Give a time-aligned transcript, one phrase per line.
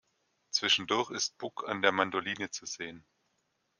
[0.49, 3.05] Zwischendurch ist Buck an der Mandoline zu sehen.